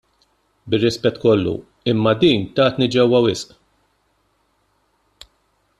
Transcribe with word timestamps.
Bir-rispett 0.73 1.17
kollu, 1.25 1.53
imma 1.93 2.13
din 2.21 2.41
tatni 2.55 2.87
ġewwa 2.93 3.19
wisq! 3.23 3.49